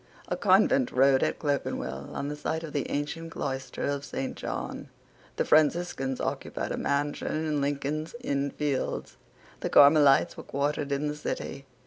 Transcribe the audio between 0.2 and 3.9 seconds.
A convent rose at Clerkenwell on the site of the ancient cloister